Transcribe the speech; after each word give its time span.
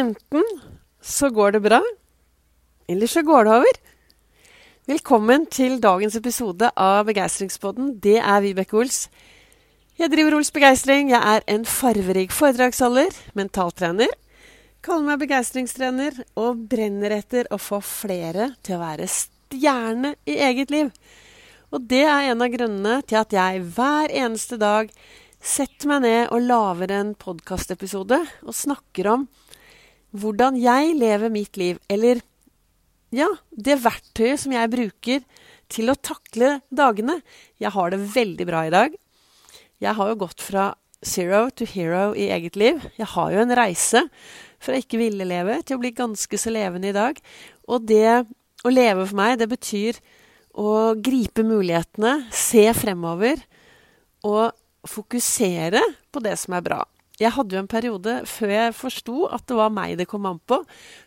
Enten 0.00 0.44
så 1.02 1.28
går 1.28 1.52
det 1.52 1.60
bra, 1.60 1.80
eller 2.88 3.06
så 3.10 3.20
går 3.26 3.44
det 3.44 3.54
over. 3.58 3.78
Velkommen 4.88 5.42
til 5.52 5.74
dagens 5.82 6.14
episode 6.16 6.70
av 6.72 7.02
Begeistringspodden. 7.08 7.90
Det 8.00 8.16
er 8.16 8.40
Vibeke 8.40 8.78
Ols. 8.80 9.00
Jeg 10.00 10.08
driver 10.14 10.38
Ols 10.38 10.52
Begeistring. 10.54 11.10
Jeg 11.12 11.20
er 11.20 11.44
en 11.52 11.66
farverik 11.68 12.32
foredragsholder, 12.32 13.12
mentaltrener. 13.36 14.14
Kaller 14.80 15.10
meg 15.10 15.20
begeistringstrener 15.26 16.22
og 16.40 16.62
brenner 16.70 17.18
etter 17.18 17.50
å 17.52 17.58
få 17.60 17.82
flere 17.84 18.54
til 18.64 18.78
å 18.78 18.84
være 18.86 19.10
stjerne 19.10 20.14
i 20.24 20.38
eget 20.46 20.72
liv. 20.72 20.94
Og 21.74 21.84
det 21.92 22.06
er 22.06 22.30
en 22.30 22.46
av 22.46 22.54
grunnene 22.54 23.02
til 23.04 23.20
at 23.20 23.36
jeg 23.36 23.66
hver 23.76 24.16
eneste 24.22 24.56
dag 24.62 24.94
setter 25.44 25.92
meg 25.92 26.06
ned 26.06 26.32
og 26.32 26.48
lager 26.48 26.96
en 27.02 27.12
podkastepisode 27.20 28.22
og 28.46 28.56
snakker 28.56 29.12
om 29.12 29.28
hvordan 30.10 30.58
jeg 30.58 30.96
lever 30.98 31.32
mitt 31.32 31.56
liv, 31.60 31.78
eller 31.90 32.22
ja, 33.14 33.28
det 33.50 33.80
verktøyet 33.82 34.42
som 34.42 34.54
jeg 34.54 34.70
bruker 34.70 35.24
til 35.70 35.90
å 35.90 35.98
takle 35.98 36.58
dagene. 36.70 37.20
Jeg 37.62 37.74
har 37.74 37.90
det 37.92 38.02
veldig 38.14 38.46
bra 38.46 38.64
i 38.66 38.74
dag. 38.74 38.94
Jeg 39.80 39.96
har 39.96 40.10
jo 40.10 40.20
gått 40.20 40.42
fra 40.44 40.70
zero 41.06 41.46
to 41.56 41.66
hero 41.66 42.10
i 42.14 42.28
eget 42.34 42.58
liv. 42.60 42.82
Jeg 42.98 43.08
har 43.14 43.32
jo 43.32 43.42
en 43.42 43.56
reise 43.56 44.04
fra 44.60 44.76
ikke 44.76 45.00
ville 45.00 45.26
leve 45.26 45.60
til 45.64 45.78
å 45.78 45.82
bli 45.82 45.94
ganske 45.96 46.38
så 46.38 46.52
levende 46.52 46.90
i 46.90 46.96
dag. 46.96 47.18
Og 47.70 47.86
det 47.88 48.26
å 48.66 48.72
leve 48.72 49.06
for 49.06 49.16
meg, 49.16 49.38
det 49.40 49.48
betyr 49.50 50.00
å 50.60 50.92
gripe 50.98 51.44
mulighetene, 51.46 52.26
se 52.34 52.66
fremover 52.76 53.40
og 54.26 54.50
fokusere 54.86 55.80
på 56.12 56.22
det 56.24 56.36
som 56.40 56.56
er 56.58 56.66
bra. 56.66 56.82
Jeg 57.20 57.34
hadde 57.36 57.56
jo 57.56 57.62
en 57.62 57.70
periode 57.70 58.20
før 58.28 58.52
jeg 58.54 58.76
forsto 58.78 59.24
at 59.28 59.44
det 59.48 59.56
var 59.58 59.72
meg 59.74 59.98
det 60.00 60.08
kom 60.08 60.28
an 60.28 60.40
på. 60.48 60.62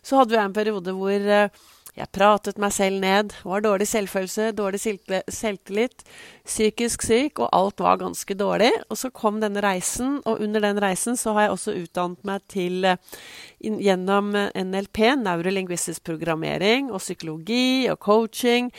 Så 0.06 0.20
hadde 0.20 0.38
jeg 0.38 0.46
en 0.46 0.56
periode 0.56 0.94
hvor 0.94 1.32
eh, 1.38 1.64
jeg 1.94 2.10
pratet 2.10 2.58
meg 2.58 2.74
selv 2.74 2.98
ned, 3.04 3.36
var 3.46 3.62
dårlig 3.62 3.86
selvfølelse, 3.86 4.48
dårlig 4.58 4.80
selvtillit, 4.82 6.02
psykisk 6.42 7.06
syk, 7.06 7.38
og 7.38 7.52
alt 7.54 7.84
var 7.86 8.00
ganske 8.02 8.34
dårlig. 8.38 8.72
Og 8.90 8.98
så 8.98 9.12
kom 9.14 9.38
denne 9.44 9.62
reisen, 9.62 10.16
og 10.26 10.42
under 10.42 10.64
den 10.66 10.82
reisen 10.82 11.18
så 11.20 11.36
har 11.38 11.48
jeg 11.48 11.54
også 11.54 11.76
utdannet 11.84 12.26
meg 12.26 12.42
til 12.50 12.90
eh, 12.90 13.22
gjennom 13.62 14.34
NLP, 14.34 15.04
neurolingvistisk 15.22 16.02
programmering, 16.10 16.90
og 16.90 17.02
psykologi 17.04 17.86
og 17.94 18.02
coaching 18.02 18.74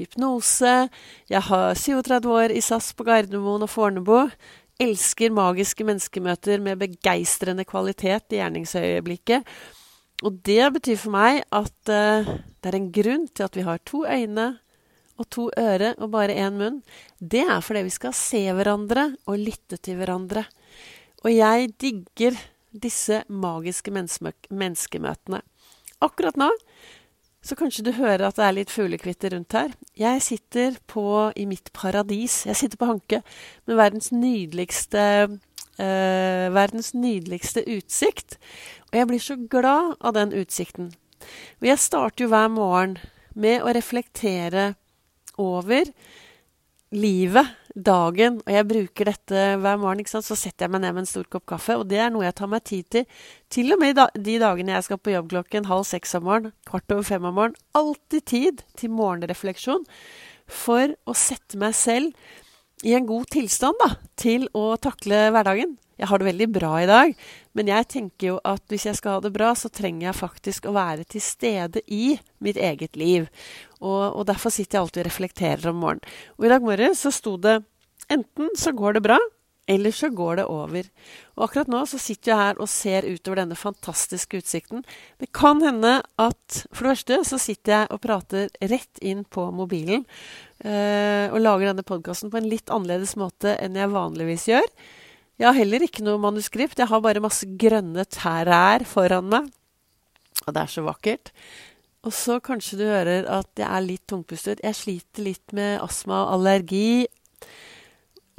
hypnose. 0.00 0.88
Jeg 1.30 1.42
har 1.48 1.74
37 1.74 2.28
år 2.28 2.54
i 2.54 2.62
SAS 2.64 2.92
på 2.96 3.04
Gardermoen 3.08 3.64
og 3.66 3.70
Fornebu 3.72 4.28
elsker 4.80 5.34
magiske 5.34 5.84
menneskemøter 5.86 6.62
med 6.64 6.80
begeistrende 6.80 7.66
kvalitet 7.68 8.32
i 8.32 8.40
gjerningsøyeblikket. 8.40 9.46
Og 10.24 10.40
det 10.44 10.64
betyr 10.76 10.98
for 11.00 11.14
meg 11.14 11.42
at 11.48 11.92
uh, 11.92 12.28
det 12.60 12.70
er 12.70 12.76
en 12.76 12.90
grunn 12.92 13.28
til 13.32 13.46
at 13.46 13.56
vi 13.56 13.64
har 13.64 13.80
to 13.88 14.04
øyne 14.04 14.48
og 15.20 15.28
to 15.32 15.48
øre 15.60 15.92
og 15.98 16.12
bare 16.12 16.36
én 16.36 16.56
munn. 16.56 16.80
Det 17.20 17.44
er 17.44 17.60
fordi 17.64 17.84
vi 17.88 17.92
skal 17.92 18.16
se 18.16 18.40
hverandre 18.56 19.10
og 19.28 19.40
lytte 19.40 19.76
til 19.80 20.00
hverandre. 20.00 20.46
Og 21.24 21.32
jeg 21.34 21.72
digger 21.80 22.38
disse 22.72 23.22
magiske 23.28 23.92
menneskemøtene. 23.92 25.42
Akkurat 26.00 26.38
nå 26.40 26.48
så 27.40 27.56
kanskje 27.56 27.86
du 27.86 27.92
hører 27.96 28.26
at 28.26 28.36
det 28.36 28.44
er 28.44 28.56
litt 28.56 28.72
fuglekvitter 28.72 29.32
rundt 29.34 29.56
her. 29.56 29.72
Jeg 29.96 30.20
sitter 30.24 30.76
på, 30.90 31.04
i 31.36 31.46
mitt 31.48 31.72
paradis. 31.76 32.42
Jeg 32.46 32.58
sitter 32.58 32.80
på 32.80 32.90
Hanke 32.90 33.22
med 33.68 33.78
verdens 33.80 34.10
nydeligste, 34.12 35.04
eh, 35.80 36.46
verdens 36.52 36.92
nydeligste 36.92 37.64
utsikt. 37.64 38.36
Og 38.90 39.00
jeg 39.00 39.08
blir 39.08 39.24
så 39.24 39.38
glad 39.40 39.96
av 40.00 40.18
den 40.18 40.36
utsikten. 40.36 40.92
Og 41.60 41.70
jeg 41.70 41.80
starter 41.80 42.26
jo 42.26 42.32
hver 42.32 42.52
morgen 42.52 42.98
med 43.34 43.64
å 43.64 43.72
reflektere 43.72 44.74
over 45.40 45.88
livet, 46.92 47.56
dagen, 47.74 48.40
og 48.44 48.50
jeg 48.52 48.66
bruker 48.70 49.10
dette 49.10 49.44
hver 49.62 49.78
morgen, 49.80 50.06
så 50.06 50.22
setter 50.22 50.66
jeg 50.66 50.72
meg 50.74 50.82
ned 50.84 50.96
med 50.96 51.04
en 51.04 51.10
stor 51.10 51.28
kopp 51.30 51.46
kaffe. 51.52 51.76
Og 51.78 51.86
det 51.90 52.00
er 52.02 52.10
noe 52.12 52.26
jeg 52.26 52.36
tar 52.40 52.50
meg 52.50 52.64
tid 52.66 52.88
til. 52.90 53.06
Til 53.52 53.74
og 53.74 53.82
med 53.82 54.00
de 54.16 54.36
dagene 54.42 54.74
jeg 54.76 54.88
skal 54.88 55.00
på 55.00 55.14
jobb 55.14 55.30
klokken 55.32 55.68
halv 55.70 55.86
seks 55.88 56.16
om 56.18 56.26
morgenen, 56.28 56.54
kvart 56.68 56.96
over 56.96 57.06
fem 57.06 57.28
om 57.28 57.36
morgenen. 57.38 57.60
Alltid 57.78 58.26
tid 58.32 58.64
til 58.80 58.94
morgenrefleksjon 58.96 59.86
for 60.50 60.96
å 61.06 61.14
sette 61.16 61.60
meg 61.60 61.76
selv 61.78 62.10
i 62.86 62.94
en 62.96 63.06
god 63.06 63.28
tilstand 63.30 63.76
da, 63.82 63.92
til 64.18 64.48
å 64.56 64.72
takle 64.80 65.28
hverdagen. 65.34 65.76
Jeg 66.00 66.08
har 66.08 66.20
det 66.20 66.30
veldig 66.30 66.48
bra 66.54 66.72
i 66.80 66.88
dag, 66.88 67.10
men 67.52 67.68
jeg 67.68 67.88
tenker 67.92 68.30
jo 68.30 68.36
at 68.48 68.62
hvis 68.72 68.86
jeg 68.88 68.96
skal 68.96 69.18
ha 69.18 69.24
det 69.24 69.34
bra, 69.34 69.50
så 69.52 69.68
trenger 69.68 70.06
jeg 70.08 70.20
faktisk 70.22 70.68
å 70.68 70.76
være 70.76 71.04
til 71.04 71.20
stede 71.24 71.82
i 71.92 72.14
mitt 72.40 72.56
eget 72.56 72.96
liv. 72.96 73.26
Og, 73.80 74.16
og 74.16 74.24
derfor 74.30 74.54
sitter 74.54 74.78
jeg 74.78 74.86
alltid 74.86 75.02
og 75.02 75.10
reflekterer 75.10 75.72
om 75.72 75.82
morgenen. 75.82 76.16
Og 76.38 76.48
i 76.48 76.52
dag 76.54 76.64
morges 76.64 77.04
så 77.04 77.12
sto 77.12 77.36
det 77.40 77.60
enten 78.10 78.48
så 78.58 78.72
går 78.76 78.96
det 78.96 79.04
bra, 79.04 79.18
eller 79.70 79.92
så 79.94 80.08
går 80.08 80.40
det 80.40 80.46
over. 80.50 80.86
Og 81.36 81.44
akkurat 81.46 81.68
nå 81.70 81.82
så 81.86 81.98
sitter 82.00 82.32
jeg 82.32 82.40
her 82.40 82.62
og 82.62 82.70
ser 82.72 83.06
utover 83.06 83.42
denne 83.42 83.58
fantastiske 83.58 84.40
utsikten. 84.40 84.82
Det 85.20 85.28
kan 85.36 85.60
hende 85.62 86.00
at 86.18 86.62
For 86.72 86.88
det 86.88 86.96
første 86.96 87.20
så 87.28 87.38
sitter 87.38 87.76
jeg 87.76 87.90
og 87.92 88.00
prater 88.02 88.48
rett 88.72 89.04
inn 89.04 89.22
på 89.28 89.46
mobilen. 89.54 90.08
Øh, 90.64 91.28
og 91.30 91.38
lager 91.44 91.70
denne 91.70 91.86
podkasten 91.86 92.32
på 92.32 92.40
en 92.40 92.48
litt 92.50 92.72
annerledes 92.72 93.14
måte 93.20 93.54
enn 93.60 93.78
jeg 93.78 93.92
vanligvis 93.94 94.48
gjør. 94.50 94.66
Jeg 95.40 95.48
har 95.48 95.56
heller 95.56 95.80
ikke 95.86 96.04
noe 96.04 96.20
manuskript. 96.20 96.76
Jeg 96.76 96.90
har 96.90 97.00
bare 97.00 97.22
masse 97.24 97.46
grønne 97.48 98.04
trær 98.12 98.84
foran 98.84 99.30
meg. 99.32 99.46
Og 100.44 100.52
det 100.52 100.60
er 100.60 100.72
så 100.72 100.84
vakkert. 100.84 101.30
Og 102.04 102.12
så 102.16 102.36
kanskje 102.44 102.76
du 102.80 102.84
hører 102.84 103.24
at 103.28 103.48
jeg 103.56 103.64
er 103.64 103.86
litt 103.86 104.04
tungpustet. 104.08 104.60
Jeg 104.64 104.76
sliter 104.76 105.24
litt 105.24 105.54
med 105.56 105.80
astma 105.80 106.26
og 106.26 106.34
allergi. 106.36 107.06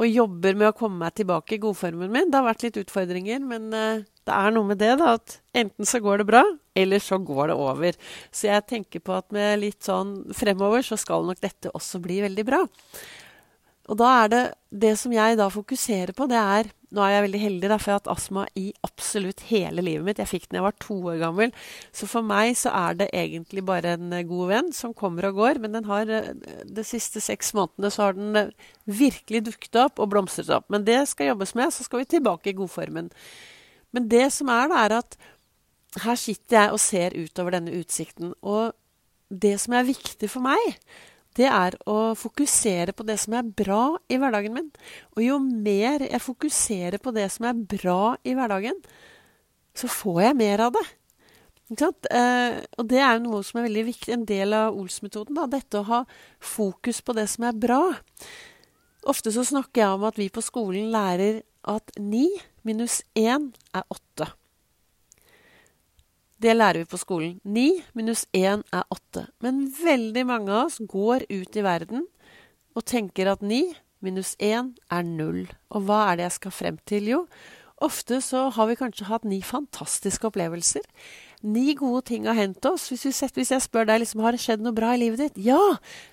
Og 0.02 0.06
jobber 0.10 0.58
med 0.58 0.70
å 0.70 0.78
komme 0.78 1.02
meg 1.02 1.18
tilbake 1.18 1.58
i 1.58 1.62
godformen 1.62 2.14
min. 2.14 2.30
Det 2.30 2.38
har 2.38 2.46
vært 2.46 2.68
litt 2.68 2.80
utfordringer, 2.84 3.42
men 3.50 3.68
uh, 3.74 4.06
det 4.30 4.38
er 4.38 4.54
noe 4.54 4.70
med 4.70 4.82
det, 4.82 4.94
da. 5.02 5.16
At 5.18 5.40
enten 5.58 5.90
så 5.90 6.02
går 6.06 6.22
det 6.22 6.30
bra, 6.30 6.44
eller 6.78 7.02
så 7.02 7.18
går 7.22 7.50
det 7.50 7.58
over. 7.66 7.98
Så 8.30 8.50
jeg 8.50 8.68
tenker 8.70 9.02
på 9.02 9.18
at 9.18 9.30
med 9.34 9.62
litt 9.62 9.82
sånn 9.90 10.20
fremover, 10.38 10.86
så 10.86 11.02
skal 11.02 11.26
nok 11.26 11.42
dette 11.42 11.74
også 11.74 12.02
bli 12.02 12.22
veldig 12.26 12.48
bra. 12.50 12.62
Og 13.92 14.00
da 14.00 14.12
er 14.24 14.32
det 14.32 14.44
Det 14.72 14.94
som 15.00 15.12
jeg 15.12 15.36
da 15.36 15.50
fokuserer 15.52 16.16
på, 16.16 16.30
det 16.32 16.40
er 16.40 16.70
Nå 16.92 17.04
er 17.04 17.12
jeg 17.14 17.24
veldig 17.24 17.40
heldig, 17.40 17.68
da, 17.72 17.76
for 17.80 17.88
jeg 17.88 17.96
har 17.96 18.02
hatt 18.02 18.12
astma 18.12 18.42
i 18.60 18.66
absolutt 18.84 19.46
hele 19.48 19.80
livet 19.80 20.04
mitt. 20.04 20.18
Jeg 20.20 20.28
fikk 20.28 20.48
den 20.50 20.58
da 20.58 20.60
jeg 20.60 20.66
var 20.66 20.74
to 20.84 20.96
år 21.08 21.22
gammel. 21.22 21.54
Så 21.96 22.08
for 22.12 22.28
meg 22.28 22.58
så 22.60 22.74
er 22.76 22.98
det 23.00 23.08
egentlig 23.16 23.64
bare 23.64 23.94
en 23.96 24.12
eh, 24.12 24.26
god 24.28 24.50
venn 24.50 24.74
som 24.76 24.92
kommer 24.92 25.30
og 25.30 25.40
går. 25.40 25.62
Men 25.64 25.78
den 25.78 25.88
har 25.88 26.12
eh, 26.12 26.34
de 26.68 26.84
siste 26.84 27.24
seks 27.24 27.54
månedene 27.56 27.94
så 27.96 28.10
har 28.10 28.18
den 28.20 28.36
eh, 28.36 28.52
virkelig 28.92 29.46
dukket 29.48 29.80
opp 29.86 30.04
og 30.04 30.12
blomstret 30.12 30.52
opp. 30.52 30.68
Men 30.68 30.84
det 30.84 31.00
skal 31.14 31.32
jobbes 31.32 31.56
med, 31.56 31.72
så 31.72 31.88
skal 31.88 32.04
vi 32.04 32.10
tilbake 32.12 32.52
i 32.52 32.58
godformen. 32.60 33.08
Men 33.96 34.12
det 34.12 34.28
som 34.36 34.52
er, 34.52 34.68
da, 34.68 34.84
er 34.84 34.98
at 35.00 35.16
her 36.04 36.20
sitter 36.20 36.58
jeg 36.58 36.76
og 36.76 36.84
ser 36.90 37.16
utover 37.16 37.56
denne 37.56 37.80
utsikten. 37.80 38.36
Og 38.44 38.76
det 39.32 39.56
som 39.64 39.80
er 39.80 39.88
viktig 39.88 40.28
for 40.28 40.44
meg, 40.44 40.76
det 41.40 41.48
er 41.48 41.78
å 41.88 42.12
fokusere 42.20 42.96
på 42.96 43.06
det 43.08 43.18
som 43.22 43.36
er 43.38 43.48
bra 43.48 43.84
i 44.12 44.18
hverdagen 44.20 44.56
min. 44.56 44.72
Og 45.16 45.24
jo 45.24 45.38
mer 45.40 46.04
jeg 46.04 46.24
fokuserer 46.24 47.00
på 47.02 47.14
det 47.16 47.30
som 47.32 47.48
er 47.48 47.62
bra 47.76 48.16
i 48.28 48.36
hverdagen, 48.36 48.82
så 49.78 49.88
får 49.88 50.26
jeg 50.26 50.40
mer 50.42 50.66
av 50.68 50.76
det. 50.76 50.88
Eh, 51.72 52.58
og 52.76 52.88
det 52.92 53.00
er 53.00 53.16
jo 53.16 53.24
noe 53.30 53.46
som 53.48 53.62
er 53.62 53.70
veldig 53.70 53.86
viktig, 53.88 54.12
en 54.12 54.28
del 54.28 54.56
av 54.58 54.76
Ols-metoden. 54.76 55.40
Dette 55.52 55.80
å 55.80 55.88
ha 55.88 56.02
fokus 56.44 57.00
på 57.06 57.16
det 57.16 57.30
som 57.32 57.48
er 57.48 57.56
bra. 57.56 57.82
Ofte 59.08 59.32
så 59.34 59.46
snakker 59.48 59.86
jeg 59.86 59.96
om 59.96 60.06
at 60.10 60.20
vi 60.20 60.28
på 60.34 60.44
skolen 60.44 60.92
lærer 60.94 61.42
at 61.72 61.96
ni 61.98 62.28
minus 62.68 63.02
én 63.16 63.52
er 63.74 63.88
åtte. 63.88 64.28
Det 66.42 66.56
lærer 66.56 66.82
vi 66.82 66.90
på 66.90 66.98
skolen. 66.98 67.36
Ni 67.46 67.84
minus 67.94 68.24
én 68.34 68.64
er 68.74 68.86
åtte. 68.90 69.28
Men 69.46 69.68
veldig 69.70 70.24
mange 70.26 70.50
av 70.50 70.72
oss 70.72 70.80
går 70.90 71.28
ut 71.30 71.58
i 71.58 71.64
verden 71.66 72.08
og 72.74 72.86
tenker 72.90 73.30
at 73.30 73.44
ni 73.46 73.76
minus 74.02 74.34
én 74.42 74.72
er 74.90 75.04
null. 75.06 75.44
Og 75.70 75.86
hva 75.86 76.08
er 76.08 76.18
det 76.18 76.26
jeg 76.30 76.38
skal 76.40 76.56
frem 76.56 76.80
til? 76.90 77.12
Jo, 77.14 77.20
ofte 77.78 78.22
så 78.26 78.48
har 78.56 78.72
vi 78.72 78.80
kanskje 78.80 79.10
hatt 79.12 79.28
ni 79.28 79.44
fantastiske 79.46 80.32
opplevelser. 80.32 80.88
Ni 81.42 81.74
gode 81.78 82.04
ting 82.12 82.28
har 82.30 82.38
hendt 82.38 82.66
oss. 82.70 82.90
Hvis, 82.92 83.08
setter, 83.18 83.42
hvis 83.42 83.54
jeg 83.56 83.66
spør 83.66 83.88
deg 83.90 84.04
liksom, 84.04 84.22
har 84.26 84.36
det 84.36 84.44
skjedd 84.44 84.64
noe 84.66 84.78
bra 84.78 84.94
i 84.96 85.02
livet 85.02 85.24
ditt, 85.26 85.44
ja! 85.50 85.62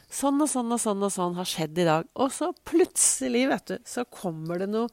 Sånn 0.08 0.40
og 0.40 0.48
sånn 0.48 0.72
og 0.72 0.80
sånn 0.80 1.04
og 1.04 1.12
sånn 1.12 1.34
har 1.36 1.48
skjedd 1.48 1.78
i 1.82 1.88
dag. 1.88 2.06
Og 2.16 2.32
så 2.32 2.48
plutselig, 2.68 3.44
vet 3.50 3.74
du, 3.74 3.76
så 3.84 4.06
kommer 4.08 4.62
det 4.62 4.70
noe 4.72 4.88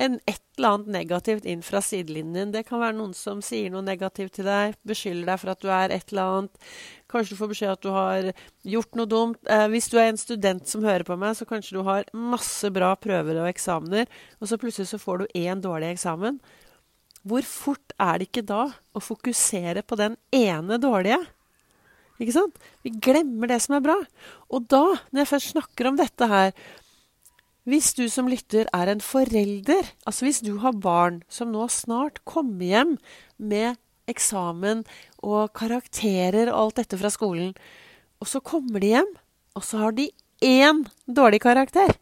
en 0.00 0.18
et 0.28 0.40
eller 0.58 0.74
annet 0.74 0.90
negativt 0.94 1.46
inn 1.48 1.62
fra 1.64 1.80
sidelinjen. 1.84 2.52
Det 2.52 2.62
kan 2.68 2.80
være 2.82 2.96
noen 2.98 3.14
som 3.16 3.40
sier 3.44 3.72
noe 3.72 3.84
negativt 3.84 4.36
til 4.38 4.46
deg, 4.48 4.76
beskylder 4.86 5.32
deg 5.32 5.40
for 5.42 5.52
at 5.54 5.62
du 5.64 5.68
er 5.72 5.94
et 5.94 6.12
eller 6.12 6.36
annet. 6.36 6.70
Kanskje 7.10 7.34
du 7.34 7.40
får 7.40 7.52
beskjed 7.52 7.74
at 7.74 7.84
du 7.84 7.90
har 7.94 8.30
gjort 8.76 8.98
noe 9.00 9.10
dumt. 9.10 9.40
Eh, 9.50 9.66
hvis 9.72 9.90
du 9.90 9.98
er 9.98 10.10
en 10.10 10.20
student 10.20 10.68
som 10.68 10.84
hører 10.86 11.06
på 11.08 11.16
meg, 11.20 11.36
så 11.36 11.48
kanskje 11.48 11.78
du 11.78 11.82
har 11.88 12.08
masse 12.16 12.70
bra 12.74 12.92
prøver 13.00 13.42
og 13.42 13.50
eksamener, 13.50 14.10
og 14.40 14.50
så 14.50 14.60
plutselig 14.60 14.92
så 14.92 15.00
får 15.00 15.22
du 15.24 15.38
én 15.40 15.64
dårlig 15.64 15.94
eksamen. 15.94 16.38
Hvor 17.26 17.44
fort 17.44 17.92
er 18.00 18.18
det 18.18 18.30
ikke 18.30 18.46
da 18.48 18.62
å 18.96 19.02
fokusere 19.02 19.82
på 19.84 19.98
den 20.00 20.16
ene 20.32 20.78
dårlige? 20.80 21.20
Ikke 22.20 22.36
sant? 22.36 22.56
Vi 22.84 22.92
glemmer 23.02 23.50
det 23.50 23.60
som 23.64 23.76
er 23.76 23.84
bra. 23.84 23.96
Og 24.52 24.68
da, 24.68 24.84
når 25.10 25.22
jeg 25.22 25.30
først 25.32 25.52
snakker 25.54 25.88
om 25.88 26.00
dette 26.00 26.28
her 26.28 26.52
Hvis 27.68 27.92
du 27.94 28.06
som 28.08 28.28
lytter 28.28 28.66
er 28.74 28.88
en 28.88 29.02
forelder, 29.04 29.84
altså 30.08 30.24
hvis 30.24 30.40
du 30.40 30.56
har 30.62 30.72
barn 30.72 31.20
som 31.28 31.52
nå 31.52 31.66
snart 31.68 32.22
kommer 32.24 32.64
hjem 32.64 32.94
med 33.36 33.76
eksamen 34.08 34.80
og 35.20 35.52
karakterer 35.54 36.48
og 36.48 36.56
alt 36.56 36.80
dette 36.80 36.98
fra 36.98 37.12
skolen, 37.12 37.52
og 38.18 38.26
så 38.32 38.40
kommer 38.40 38.80
de 38.80 38.94
hjem, 38.94 39.12
og 39.54 39.66
så 39.68 39.84
har 39.84 39.94
de 39.94 40.08
én 40.40 40.82
dårlig 41.06 41.42
karakter. 41.44 41.92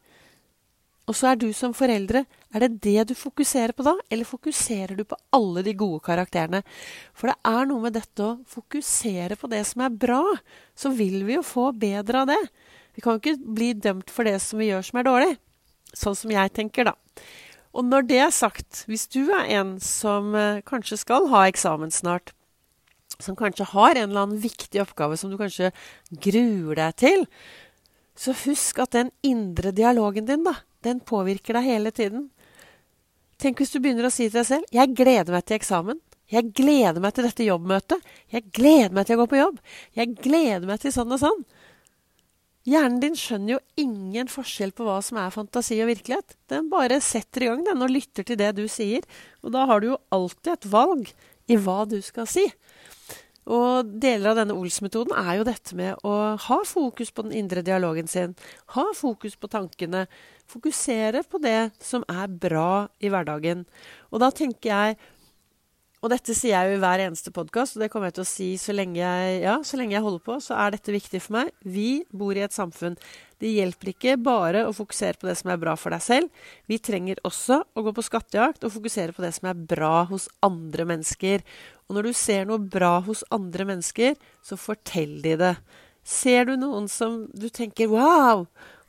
Og 1.08 1.16
så 1.16 1.30
er 1.30 1.40
du 1.40 1.48
som 1.56 1.72
foreldre 1.76 2.26
Er 2.52 2.64
det 2.64 2.80
det 2.84 3.08
du 3.10 3.14
fokuserer 3.16 3.72
på 3.76 3.84
da, 3.84 3.94
eller 4.08 4.28
fokuserer 4.28 4.94
du 4.96 5.04
på 5.08 5.16
alle 5.36 5.64
de 5.64 5.74
gode 5.76 6.00
karakterene? 6.04 6.62
For 7.16 7.28
det 7.28 7.36
er 7.48 7.68
noe 7.68 7.84
med 7.84 7.96
dette 7.96 8.24
å 8.24 8.38
fokusere 8.48 9.36
på 9.36 9.50
det 9.52 9.60
som 9.68 9.84
er 9.84 9.92
bra. 9.92 10.22
Så 10.72 10.92
vil 10.96 11.26
vi 11.28 11.36
jo 11.36 11.44
få 11.44 11.70
bedre 11.76 12.22
av 12.22 12.30
det. 12.32 12.40
Vi 12.96 13.04
kan 13.04 13.16
jo 13.16 13.20
ikke 13.20 13.52
bli 13.58 13.74
dømt 13.76 14.08
for 14.12 14.28
det 14.28 14.38
som 14.40 14.60
vi 14.60 14.70
gjør 14.70 14.86
som 14.88 15.00
er 15.00 15.08
dårlig. 15.08 15.34
Sånn 15.92 16.16
som 16.16 16.32
jeg 16.32 16.54
tenker, 16.56 16.88
da. 16.88 16.96
Og 17.76 17.84
når 17.84 18.08
det 18.08 18.20
er 18.24 18.32
sagt, 18.34 18.84
hvis 18.88 19.06
du 19.12 19.28
er 19.28 19.48
en 19.60 19.76
som 19.84 20.32
eh, 20.36 20.64
kanskje 20.66 20.98
skal 21.04 21.28
ha 21.32 21.44
eksamen 21.50 21.92
snart, 21.94 22.32
som 23.20 23.36
kanskje 23.36 23.68
har 23.74 23.92
en 23.92 24.08
eller 24.08 24.24
annen 24.24 24.40
viktig 24.40 24.80
oppgave 24.82 25.18
som 25.20 25.30
du 25.30 25.36
kanskje 25.38 25.70
gruer 26.10 26.80
deg 26.80 26.96
til, 27.04 27.26
så 28.18 28.34
husk 28.46 28.80
at 28.82 28.96
den 28.96 29.12
indre 29.26 29.70
dialogen 29.74 30.26
din, 30.26 30.46
da, 30.46 30.56
den 30.86 31.00
påvirker 31.00 31.58
deg 31.58 31.66
hele 31.66 31.92
tiden. 31.94 32.28
Tenk 33.38 33.60
hvis 33.62 33.72
du 33.74 33.78
begynner 33.78 34.08
å 34.08 34.12
si 34.12 34.28
til 34.28 34.40
deg 34.40 34.46
selv 34.46 34.64
'Jeg 34.72 34.94
gleder 34.98 35.32
meg 35.32 35.44
til 35.46 35.58
eksamen'. 35.58 36.00
'Jeg 36.28 36.52
gleder 36.52 37.00
meg 37.00 37.14
til 37.14 37.24
dette 37.24 37.46
jobbmøtet'. 37.46 38.02
'Jeg 38.32 38.50
gleder 38.52 38.92
meg 38.92 39.06
til 39.06 39.16
å 39.16 39.20
gå 39.22 39.26
på 39.30 39.40
jobb'. 39.42 39.58
'Jeg 39.94 40.16
gleder 40.16 40.66
meg 40.66 40.80
til 40.80 40.92
sånn 40.92 41.12
og 41.12 41.20
sånn'. 41.20 41.44
Hjernen 42.68 43.00
din 43.00 43.16
skjønner 43.16 43.54
jo 43.54 43.60
ingen 43.80 44.28
forskjell 44.28 44.74
på 44.76 44.84
hva 44.84 44.98
som 45.00 45.16
er 45.16 45.32
fantasi 45.32 45.78
og 45.80 45.88
virkelighet. 45.88 46.34
Den 46.52 46.68
bare 46.68 47.00
setter 47.00 47.42
i 47.42 47.48
gang 47.48 47.64
den 47.64 47.80
og 47.80 47.90
lytter 47.94 48.26
til 48.28 48.36
det 48.36 48.56
du 48.58 48.66
sier. 48.68 49.06
Og 49.42 49.52
da 49.52 49.64
har 49.70 49.80
du 49.80 49.86
jo 49.94 50.00
alltid 50.12 50.52
et 50.52 50.68
valg 50.68 51.08
i 51.48 51.56
hva 51.56 51.86
du 51.88 51.96
skal 52.04 52.28
si. 52.28 52.44
Og 53.48 53.92
deler 54.02 54.32
av 54.32 54.40
denne 54.42 54.56
Ols-metoden 54.58 55.14
er 55.16 55.38
jo 55.38 55.46
dette 55.48 55.76
med 55.78 56.02
å 56.04 56.14
ha 56.44 56.58
fokus 56.68 57.12
på 57.14 57.24
den 57.24 57.36
indre 57.40 57.64
dialogen 57.64 58.10
sin. 58.10 58.34
Ha 58.76 58.90
fokus 58.96 59.38
på 59.40 59.48
tankene. 59.48 60.04
Fokusere 60.48 61.24
på 61.24 61.40
det 61.40 61.70
som 61.80 62.04
er 62.12 62.28
bra 62.28 62.88
i 63.00 63.08
hverdagen. 63.12 63.64
Og 64.12 64.20
da 64.20 64.28
tenker 64.36 64.68
jeg 64.68 64.98
og 65.98 66.12
dette 66.12 66.30
sier 66.36 66.52
jeg 66.52 66.70
jo 66.70 66.76
i 66.76 66.82
hver 66.82 67.00
eneste 67.02 67.32
podkast, 67.34 67.74
og 67.74 67.82
det 67.82 67.88
kommer 67.90 68.06
jeg 68.06 68.20
til 68.20 68.22
å 68.22 68.30
si 68.30 68.48
så 68.60 68.74
lenge 68.76 69.00
jeg, 69.00 69.40
ja, 69.42 69.56
så 69.66 69.80
lenge 69.80 69.96
jeg 69.96 70.04
holder 70.04 70.22
på, 70.28 70.36
så 70.44 70.54
er 70.54 70.76
dette 70.76 70.94
viktig 70.94 71.20
for 71.24 71.34
meg. 71.40 71.50
Vi 71.66 72.04
bor 72.14 72.38
i 72.38 72.44
et 72.44 72.54
samfunn. 72.54 72.94
Det 73.42 73.50
hjelper 73.50 73.90
ikke 73.90 74.14
bare 74.22 74.62
å 74.68 74.74
fokusere 74.76 75.18
på 75.18 75.26
det 75.26 75.34
som 75.40 75.50
er 75.50 75.58
bra 75.58 75.74
for 75.78 75.94
deg 75.94 76.04
selv. 76.04 76.46
Vi 76.70 76.78
trenger 76.78 77.18
også 77.26 77.64
å 77.74 77.84
gå 77.86 77.94
på 77.96 78.06
skattejakt 78.06 78.62
og 78.66 78.76
fokusere 78.76 79.16
på 79.16 79.26
det 79.26 79.32
som 79.34 79.50
er 79.50 79.66
bra 79.74 80.04
hos 80.06 80.28
andre 80.46 80.86
mennesker. 80.86 81.42
Og 81.88 81.96
når 81.96 82.08
du 82.08 82.12
ser 82.12 82.44
noe 82.48 82.60
bra 82.60 82.98
hos 83.00 83.24
andre 83.32 83.64
mennesker, 83.64 84.16
så 84.44 84.60
fortell 84.60 85.18
de 85.24 85.36
det. 85.40 85.54
Ser 86.04 86.48
du 86.48 86.56
noen 86.56 86.88
som 86.88 87.26
du 87.34 87.48
tenker 87.48 87.88
'wow, 87.88 88.46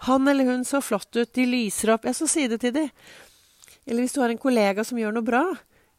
han 0.07 0.27
eller 0.27 0.45
hun 0.45 0.63
så 0.63 0.81
flott 0.81 1.15
ut, 1.15 1.33
de 1.33 1.45
lyser 1.45 1.91
opp', 1.95 2.05
ja, 2.05 2.11
så 2.11 2.27
si 2.27 2.47
det 2.47 2.61
til 2.61 2.71
de. 2.71 2.89
Eller 3.87 4.01
hvis 4.03 4.13
du 4.13 4.21
har 4.21 4.29
en 4.29 4.37
kollega 4.37 4.83
som 4.83 4.97
gjør 4.97 5.13
noe 5.13 5.23
bra, 5.23 5.43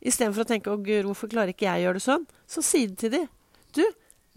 Istedenfor 0.01 0.47
å 0.47 0.49
tenke 0.49 0.73
'Å, 0.73 0.81
gud, 0.81 1.05
hvorfor 1.05 1.29
klarer 1.29 1.53
ikke 1.53 1.69
jeg 1.69 1.83
å 1.83 1.85
gjøre 1.85 2.01
det 2.01 2.07
sånn?' 2.07 2.27
Så 2.49 2.65
si 2.65 2.87
det 2.87 2.99
til 2.99 3.11
de. 3.11 3.29
'Du, 3.73 3.85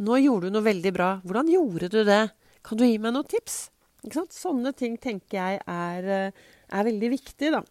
nå 0.04 0.20
gjorde 0.20 0.50
du 0.50 0.58
noe 0.58 0.68
veldig 0.68 0.92
bra. 0.94 1.22
Hvordan 1.24 1.48
gjorde 1.48 1.90
du 1.90 2.04
det? 2.04 2.32
Kan 2.64 2.78
du 2.78 2.86
gi 2.86 2.98
meg 2.98 3.14
noen 3.14 3.28
tips?' 3.28 3.70
Sånne 4.04 4.76
ting 4.76 4.98
tenker 4.98 5.40
jeg 5.40 5.62
er, 5.64 6.04
eh, 6.04 6.32
er 6.70 6.84
veldig 6.84 7.10
viktig, 7.16 7.52
da. 7.56 7.64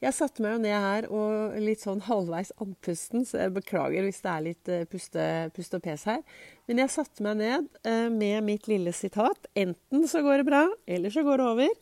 Jeg 0.00 0.16
satte 0.16 0.40
meg 0.40 0.54
jo 0.54 0.60
ned 0.62 0.76
her 0.80 1.06
og 1.12 1.56
litt 1.60 1.82
sånn 1.84 2.00
halvveis 2.06 2.54
andpusten, 2.56 3.26
så 3.28 3.42
jeg 3.42 3.52
beklager 3.58 4.06
hvis 4.06 4.22
det 4.24 4.30
er 4.32 4.44
litt 4.46 4.70
uh, 4.72 4.84
puste, 4.88 5.24
puste, 5.52 5.76
og 5.76 5.84
pes 5.84 6.06
her. 6.08 6.22
Men 6.70 6.80
jeg 6.80 6.92
satte 6.94 7.26
meg 7.26 7.36
ned 7.42 7.66
uh, 7.84 8.08
med 8.08 8.46
mitt 8.46 8.70
lille 8.70 8.94
sitat. 8.96 9.50
Enten 9.52 10.06
så 10.08 10.24
går 10.24 10.40
det 10.40 10.48
bra, 10.48 10.62
eller 10.88 11.12
så 11.12 11.24
går 11.26 11.42
det 11.42 11.50
over. 11.50 11.76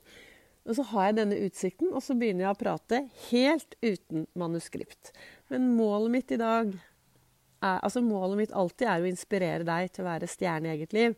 Og 0.69 0.77
så 0.77 0.85
har 0.91 1.07
jeg 1.07 1.19
denne 1.21 1.39
utsikten, 1.47 1.95
og 1.95 2.03
så 2.05 2.19
begynner 2.19 2.49
jeg 2.49 2.57
å 2.57 2.61
prate 2.61 3.03
helt 3.31 3.79
uten 3.87 4.27
manuskript. 4.37 5.15
Men 5.49 5.71
målet 5.79 6.15
mitt 6.19 6.35
i 6.35 6.43
dag 6.43 6.75
er, 6.75 7.79
altså 7.79 8.03
målet 8.05 8.43
mitt 8.43 8.53
alltid 8.57 8.91
er 8.91 9.05
å 9.05 9.09
inspirere 9.09 9.65
deg 9.69 9.95
til 9.95 10.05
å 10.05 10.11
være 10.11 10.29
stjerne 10.29 10.69
i 10.69 10.75
eget 10.75 10.97
liv. 10.97 11.15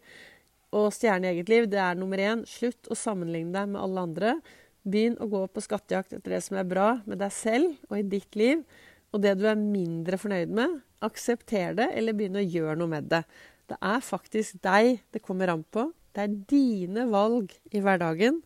Og 0.76 0.93
stjerne 0.94 1.26
i 1.26 1.32
eget 1.32 1.50
liv, 1.50 1.67
det 1.73 1.81
er 1.82 1.99
nummer 1.99 2.20
én. 2.23 2.44
Slutt 2.47 2.93
å 2.93 2.99
sammenligne 2.99 3.56
deg 3.56 3.73
med 3.73 3.82
alle 3.82 4.05
andre. 4.06 4.41
Begynn 4.82 5.19
å 5.21 5.29
gå 5.29 5.43
på 5.53 5.62
skattejakt 5.65 6.15
etter 6.17 6.37
det 6.37 6.43
som 6.47 6.56
er 6.61 6.69
bra 6.69 6.88
med 7.05 7.21
deg 7.21 7.32
selv 7.35 7.75
og 7.91 7.99
i 7.99 8.06
ditt 8.17 8.38
liv. 8.38 8.65
Og 9.11 9.23
det 9.25 9.35
du 9.41 9.47
er 9.50 9.59
mindre 9.59 10.17
fornøyd 10.21 10.53
med, 10.55 10.77
aksepter 11.03 11.75
det, 11.77 11.88
eller 11.99 12.15
begynn 12.17 12.38
å 12.38 12.44
gjøre 12.44 12.77
noe 12.79 12.93
med 12.93 13.09
det. 13.11 13.25
Det 13.71 13.79
er 13.82 14.03
faktisk 14.03 14.61
deg 14.65 15.00
det 15.12 15.23
kommer 15.25 15.50
an 15.53 15.65
på. 15.67 15.88
Det 16.15 16.23
er 16.25 16.37
dine 16.50 17.06
valg 17.11 17.53
i 17.75 17.82
hverdagen. 17.82 18.41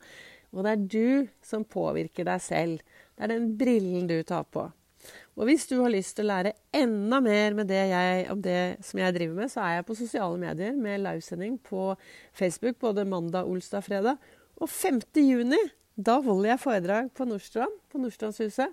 Og 0.55 0.65
det 0.65 0.73
er 0.73 0.87
du 0.95 1.29
som 1.45 1.67
påvirker 1.67 2.27
deg 2.29 2.43
selv. 2.43 2.97
Det 3.15 3.27
er 3.27 3.35
den 3.35 3.53
brillen 3.59 4.09
du 4.11 4.19
tar 4.27 4.47
på. 4.49 4.69
Og 5.35 5.49
hvis 5.49 5.67
du 5.69 5.77
har 5.81 5.93
lyst 5.93 6.15
til 6.17 6.27
å 6.27 6.31
lære 6.31 6.55
enda 6.75 7.19
mer 7.25 7.57
det 7.67 7.81
jeg, 7.91 8.27
om 8.33 8.41
det 8.43 8.77
som 8.87 9.01
jeg 9.01 9.17
driver 9.17 9.41
med, 9.41 9.51
så 9.53 9.65
er 9.65 9.79
jeg 9.79 9.87
på 9.89 9.97
sosiale 9.99 10.39
medier 10.41 10.77
med 10.79 11.03
livesending 11.03 11.59
på 11.67 11.93
Facebook 12.33 12.79
både 12.81 13.05
mandag, 13.09 13.49
olsdag, 13.51 13.85
fredag. 13.85 14.31
Og 14.63 14.71
5. 14.71 15.03
juni, 15.19 15.59
da 15.95 16.19
holder 16.23 16.55
jeg 16.55 16.63
foredrag 16.63 17.11
på 17.15 17.27
Nordstrand, 17.29 17.75
på 17.93 18.01
Nordstrandshuset. 18.03 18.73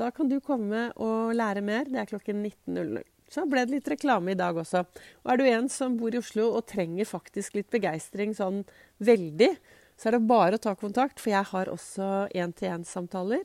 Da 0.00 0.08
kan 0.10 0.30
du 0.30 0.38
komme 0.40 0.88
og 0.96 1.34
lære 1.36 1.60
mer. 1.64 1.84
Det 1.84 2.00
er 2.00 2.08
klokken 2.08 2.40
19.00. 2.40 3.02
Så 3.32 3.44
ble 3.48 3.64
det 3.64 3.76
litt 3.76 3.88
reklame 3.88 4.32
i 4.32 4.38
dag 4.38 4.56
også. 4.60 4.84
Og 5.24 5.32
er 5.32 5.40
du 5.40 5.44
en 5.48 5.68
som 5.72 5.96
bor 6.00 6.12
i 6.12 6.20
Oslo 6.20 6.50
og 6.56 6.66
trenger 6.68 7.08
faktisk 7.08 7.56
litt 7.56 7.70
begeistring 7.72 8.34
sånn 8.36 8.62
veldig, 9.04 9.54
så 9.96 10.08
er 10.08 10.16
det 10.16 10.26
bare 10.28 10.58
å 10.58 10.62
ta 10.62 10.74
kontakt, 10.76 11.20
for 11.20 11.32
jeg 11.32 11.48
har 11.52 11.70
også 11.70 12.08
én-til-én-samtaler. 12.34 13.44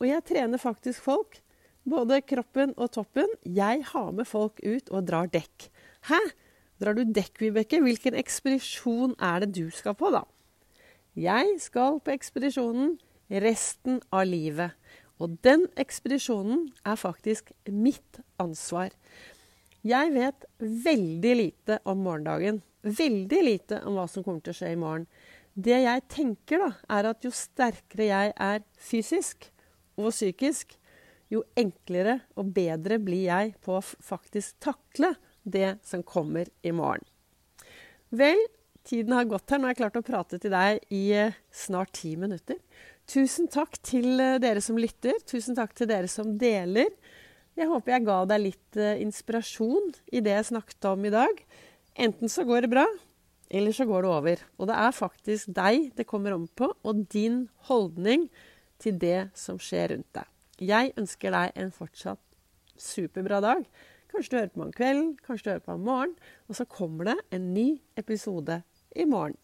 Og 0.00 0.06
jeg 0.08 0.24
trener 0.26 0.62
faktisk 0.62 1.04
folk. 1.04 1.40
Både 1.90 2.20
kroppen 2.24 2.72
og 2.76 2.92
toppen. 2.94 3.28
Jeg 3.44 3.84
har 3.90 4.10
med 4.14 4.28
folk 4.28 4.62
ut 4.62 4.90
og 4.90 5.06
drar 5.10 5.30
dekk. 5.32 5.68
Hæ? 6.08 6.20
Drar 6.80 6.96
du 6.96 7.02
dekk, 7.04 7.34
Vibeke? 7.42 7.82
Hvilken 7.84 8.16
ekspedisjon 8.16 9.12
er 9.20 9.44
det 9.44 9.52
du 9.58 9.66
skal 9.74 9.96
på, 9.98 10.08
da? 10.14 10.24
Jeg 11.20 11.58
skal 11.60 11.98
på 12.00 12.14
ekspedisjonen 12.14 12.94
resten 13.44 13.98
av 14.14 14.24
livet. 14.24 14.72
Og 15.20 15.36
den 15.44 15.66
ekspedisjonen 15.80 16.70
er 16.86 16.96
faktisk 16.96 17.50
mitt 17.68 18.22
ansvar. 18.40 18.94
Jeg 19.84 20.12
vet 20.14 20.46
veldig 20.58 21.34
lite 21.36 21.78
om 21.88 22.00
morgendagen. 22.06 22.62
Veldig 22.80 23.40
lite 23.44 23.82
om 23.84 23.98
hva 23.98 24.06
som 24.08 24.24
kommer 24.24 24.40
til 24.44 24.54
å 24.54 24.58
skje 24.62 24.72
i 24.72 24.80
morgen. 24.80 25.04
Det 25.52 25.76
jeg 25.82 26.04
tenker, 26.08 26.62
da, 26.62 26.70
er 26.96 27.10
at 27.10 27.26
jo 27.26 27.32
sterkere 27.34 28.06
jeg 28.08 28.32
er 28.40 28.62
fysisk 28.80 29.50
og 30.00 30.14
psykisk, 30.14 30.72
jo 31.30 31.42
enklere 31.58 32.22
og 32.40 32.54
bedre 32.56 32.96
blir 33.02 33.26
jeg 33.26 33.52
på 33.62 33.76
å 33.76 33.84
faktisk 33.84 34.56
takle 34.64 35.12
det 35.44 35.76
som 35.86 36.02
kommer 36.06 36.48
i 36.64 36.72
morgen. 36.72 37.04
Vel, 38.10 38.40
tiden 38.86 39.14
har 39.16 39.28
gått 39.28 39.50
her. 39.50 39.60
Nå 39.60 39.68
har 39.68 39.74
jeg 39.74 39.82
klart 39.82 39.98
å 40.00 40.06
prate 40.06 40.40
til 40.40 40.52
deg 40.54 40.80
i 40.94 41.04
eh, 41.16 41.36
snart 41.52 41.92
ti 41.98 42.14
minutter. 42.20 42.58
Tusen 43.10 43.50
takk 43.50 43.78
til 43.86 44.20
eh, 44.22 44.38
dere 44.42 44.62
som 44.64 44.78
lytter. 44.80 45.18
Tusen 45.28 45.58
takk 45.58 45.74
til 45.78 45.90
dere 45.90 46.10
som 46.10 46.36
deler. 46.40 46.92
Jeg 47.58 47.68
håper 47.70 47.96
jeg 47.96 48.06
ga 48.06 48.18
deg 48.30 48.44
litt 48.44 48.78
eh, 48.78 49.00
inspirasjon 49.02 49.92
i 50.14 50.22
det 50.24 50.36
jeg 50.36 50.50
snakket 50.52 50.90
om 50.92 51.06
i 51.08 51.12
dag. 51.14 51.44
Enten 52.00 52.30
så 52.32 52.46
går 52.46 52.64
det 52.64 52.72
bra, 52.72 52.86
eller 53.50 53.74
så 53.76 53.84
går 53.88 54.06
det 54.06 54.12
over. 54.14 54.44
Og 54.58 54.70
det 54.70 54.78
er 54.78 54.96
faktisk 54.96 55.52
deg 55.56 55.90
det 55.98 56.08
kommer 56.08 56.36
om 56.36 56.46
på, 56.46 56.70
og 56.70 57.06
din 57.12 57.44
holdning 57.68 58.28
til 58.80 58.96
det 59.00 59.30
som 59.36 59.58
skjer 59.60 59.94
rundt 59.94 60.12
deg. 60.16 60.28
Jeg 60.60 60.92
ønsker 61.00 61.34
deg 61.34 61.56
en 61.58 61.72
fortsatt 61.74 62.20
superbra 62.80 63.40
dag. 63.44 63.64
Kanskje 64.10 64.30
du 64.30 64.38
hører 64.40 64.54
på 64.54 64.64
om 64.66 64.72
kvelden, 64.74 65.12
kanskje 65.26 65.44
du 65.44 65.50
hører 65.52 65.66
på 65.66 65.76
om 65.76 65.86
morgenen. 65.86 66.16
Og 66.48 66.58
så 66.58 66.66
kommer 66.66 67.12
det 67.12 67.16
en 67.36 67.52
ny 67.54 67.68
episode 68.00 68.62
i 68.96 69.06
morgen. 69.06 69.38